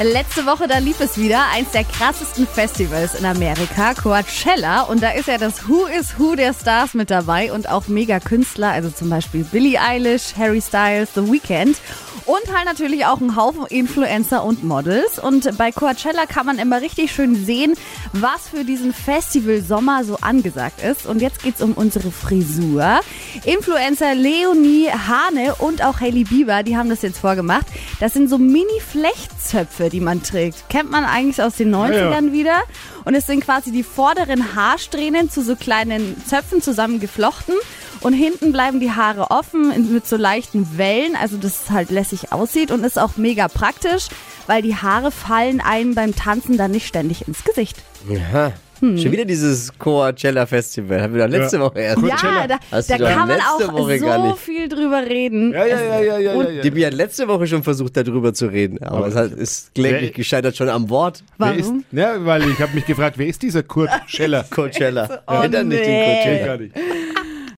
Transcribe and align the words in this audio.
Letzte 0.00 0.46
Woche, 0.46 0.66
da 0.66 0.78
lief 0.78 1.00
es 1.00 1.16
wieder, 1.16 1.44
eins 1.52 1.70
der 1.70 1.84
krassesten 1.84 2.46
Festivals 2.46 3.14
in 3.14 3.24
Amerika, 3.24 3.94
Coachella. 3.94 4.82
Und 4.82 5.02
da 5.02 5.10
ist 5.10 5.28
ja 5.28 5.38
das 5.38 5.68
Who 5.68 5.86
is 5.86 6.18
Who 6.18 6.34
der 6.34 6.54
Stars 6.54 6.94
mit 6.94 7.10
dabei 7.10 7.52
und 7.52 7.68
auch 7.68 7.86
Mega-Künstler, 7.86 8.70
also 8.70 8.90
zum 8.90 9.10
Beispiel 9.10 9.44
Billie 9.44 9.80
Eilish, 9.80 10.34
Harry 10.36 10.60
Styles, 10.60 11.10
The 11.14 11.30
Weeknd. 11.30 11.76
Und 12.24 12.54
halt 12.54 12.66
natürlich 12.66 13.04
auch 13.04 13.20
ein 13.20 13.34
Haufen 13.34 13.66
Influencer 13.66 14.44
und 14.44 14.62
Models. 14.62 15.18
Und 15.18 15.58
bei 15.58 15.72
Coachella 15.72 16.26
kann 16.26 16.46
man 16.46 16.58
immer 16.58 16.80
richtig 16.80 17.10
schön 17.12 17.34
sehen, 17.34 17.74
was 18.12 18.48
für 18.48 18.64
diesen 18.64 18.92
Festival 18.92 19.60
Sommer 19.60 20.04
so 20.04 20.18
angesagt 20.20 20.82
ist. 20.82 21.06
Und 21.06 21.20
jetzt 21.20 21.42
geht's 21.42 21.60
um 21.60 21.72
unsere 21.72 22.12
Frisur. 22.12 23.00
Influencer 23.44 24.14
Leonie 24.14 24.88
Hane 24.88 25.56
und 25.56 25.84
auch 25.84 26.00
Hailey 26.00 26.22
Bieber, 26.24 26.62
die 26.62 26.76
haben 26.76 26.88
das 26.88 27.02
jetzt 27.02 27.18
vorgemacht. 27.18 27.66
Das 27.98 28.12
sind 28.12 28.28
so 28.28 28.38
Mini-Flechtzöpfe, 28.38 29.81
die 29.88 30.00
man 30.00 30.22
trägt. 30.22 30.68
Kennt 30.68 30.90
man 30.90 31.04
eigentlich 31.04 31.42
aus 31.42 31.56
den 31.56 31.74
90ern 31.74 32.26
ja. 32.26 32.32
wieder. 32.32 32.62
Und 33.04 33.14
es 33.14 33.26
sind 33.26 33.44
quasi 33.44 33.72
die 33.72 33.82
vorderen 33.82 34.54
Haarsträhnen 34.54 35.30
zu 35.30 35.42
so 35.42 35.56
kleinen 35.56 36.16
Zöpfen 36.26 36.62
zusammengeflochten. 36.62 37.54
Und 38.00 38.14
hinten 38.14 38.52
bleiben 38.52 38.80
die 38.80 38.90
Haare 38.90 39.30
offen 39.30 39.92
mit 39.92 40.06
so 40.06 40.16
leichten 40.16 40.76
Wellen, 40.76 41.14
also 41.14 41.36
dass 41.36 41.64
es 41.64 41.70
halt 41.70 41.90
lässig 41.90 42.32
aussieht 42.32 42.72
und 42.72 42.84
ist 42.84 42.98
auch 42.98 43.16
mega 43.16 43.46
praktisch, 43.46 44.08
weil 44.48 44.60
die 44.60 44.74
Haare 44.74 45.12
fallen 45.12 45.60
einem 45.60 45.94
beim 45.94 46.14
Tanzen 46.14 46.56
dann 46.56 46.72
nicht 46.72 46.88
ständig 46.88 47.28
ins 47.28 47.44
Gesicht. 47.44 47.76
Aha. 48.10 48.52
Hm. 48.82 48.98
Schon 48.98 49.12
wieder 49.12 49.24
dieses 49.24 49.72
Coachella 49.78 50.44
Festival. 50.44 51.00
Haben 51.00 51.14
wir 51.14 51.22
doch 51.24 51.30
letzte 51.32 51.56
Ja. 51.58 51.62
Woche 51.62 51.78
erst. 51.78 52.02
Ja, 52.02 52.46
da, 52.48 52.58
Hast 52.72 52.90
da 52.90 52.98
kann 52.98 53.28
man 53.28 53.38
auch 53.40 53.72
Woche 53.72 54.00
gar 54.00 54.18
so 54.18 54.26
nicht. 54.26 54.38
viel 54.38 54.68
drüber 54.68 55.02
reden. 55.08 55.52
Ja, 55.52 55.64
ja, 55.64 55.80
ja, 55.80 56.00
ja, 56.00 56.18
ja, 56.18 56.34
ja, 56.34 56.50
ja. 56.50 56.62
Die 56.62 56.86
hat 56.86 56.92
letzte 56.94 57.28
Woche 57.28 57.46
schon 57.46 57.62
versucht, 57.62 57.96
darüber 57.96 58.34
zu 58.34 58.46
reden. 58.46 58.82
Aber, 58.82 58.96
Aber 58.98 59.06
es 59.06 59.14
hat, 59.14 59.30
ist 59.30 59.72
kläglich 59.74 60.14
gescheitert 60.14 60.56
schon 60.56 60.68
am 60.68 60.90
Wort. 60.90 61.22
Wer 61.38 61.54
ist, 61.54 61.66
Warum? 61.66 61.84
ja, 61.92 62.26
weil 62.26 62.50
ich 62.50 62.58
habe 62.60 62.74
mich 62.74 62.84
gefragt, 62.84 63.18
wer 63.18 63.28
ist 63.28 63.40
dieser 63.42 63.62
Kurt 63.62 63.90
Scheller? 64.06 64.44
Coachella. 64.50 65.20
Oh, 65.28 65.40
Kennt 65.40 65.54
er 65.54 65.62
nicht 65.64 65.80
den 65.80 65.90
nee. 65.90 66.22
Kenn 66.44 66.72